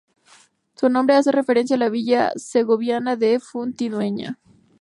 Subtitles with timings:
[0.73, 4.39] Su nombre hace referencia a la villa segoviana de Fuentidueña.